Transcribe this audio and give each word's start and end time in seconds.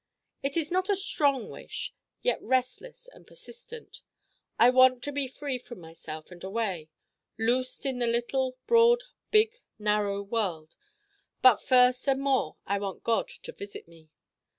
It 0.41 0.57
is 0.57 0.71
not 0.71 0.89
a 0.89 0.95
strong 0.95 1.47
wish. 1.51 1.93
Yet 2.23 2.39
restless 2.41 3.07
and 3.13 3.27
persistent. 3.27 4.01
I 4.57 4.71
want 4.71 5.03
to 5.03 5.11
be 5.11 5.27
free 5.27 5.59
from 5.59 5.79
myself 5.79 6.31
and 6.31 6.43
away, 6.43 6.89
loosed 7.37 7.85
in 7.85 7.99
the 7.99 8.07
little 8.07 8.57
broad 8.65 9.03
big 9.29 9.59
narrow 9.77 10.23
World: 10.23 10.75
but 11.43 11.61
first 11.61 12.07
and 12.07 12.19
more 12.19 12.55
I 12.65 12.79
want 12.79 13.03
God 13.03 13.27
to 13.43 13.51
visit 13.51 13.87
me. 13.87 14.09